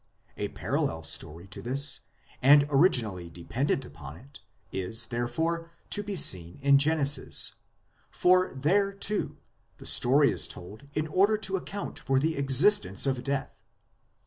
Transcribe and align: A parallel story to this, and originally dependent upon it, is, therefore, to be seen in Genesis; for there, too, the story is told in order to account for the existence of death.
A 0.35 0.47
parallel 0.47 1.03
story 1.03 1.45
to 1.49 1.61
this, 1.61 1.99
and 2.41 2.65
originally 2.71 3.29
dependent 3.29 3.85
upon 3.85 4.17
it, 4.17 4.39
is, 4.71 5.05
therefore, 5.05 5.69
to 5.91 6.01
be 6.01 6.15
seen 6.15 6.57
in 6.63 6.79
Genesis; 6.79 7.53
for 8.09 8.51
there, 8.55 8.91
too, 8.93 9.37
the 9.77 9.85
story 9.85 10.31
is 10.31 10.47
told 10.47 10.87
in 10.95 11.05
order 11.05 11.37
to 11.37 11.55
account 11.55 11.99
for 11.99 12.17
the 12.17 12.35
existence 12.35 13.05
of 13.05 13.23
death. 13.23 13.53